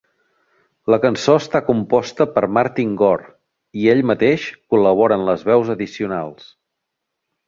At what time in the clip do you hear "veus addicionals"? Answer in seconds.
5.51-6.49